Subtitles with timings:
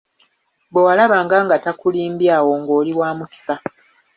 [0.71, 3.53] Bwewalabanga nga takulimbye awo nga oli wamukisa.